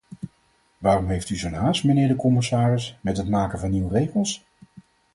[0.77, 4.43] Waarom heeft u zo’n haast, mijnheer de commissaris, met het maken van nieuwe regels?